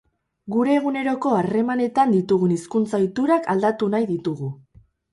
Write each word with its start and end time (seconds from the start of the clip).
Gure 0.53 0.71
eguneroko 0.75 1.33
harremanetan 1.41 2.15
ditugun 2.17 2.57
hizkuntza-ohiturak 2.57 3.55
aldatu 3.57 3.95
nahi 3.97 4.13
ditugu. 4.17 4.55